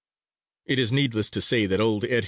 It 0.65 0.79
is 0.79 0.91
needless 0.91 1.29
to 1.29 1.41
say 1.41 1.67
that 1.67 1.79
old 1.79 2.05
Ed. 2.05 2.19